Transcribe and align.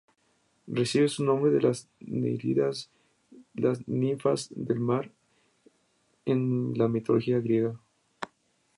Recibe 0.65 1.07
su 1.09 1.23
nombre 1.23 1.51
de 1.51 1.61
las 1.61 1.87
nereidas, 1.99 2.89
las 3.53 3.87
ninfas 3.87 4.47
del 4.49 4.79
mar 4.79 5.11
en 6.25 6.73
la 6.75 6.87
mitología 6.87 7.39
griega. 7.39 7.79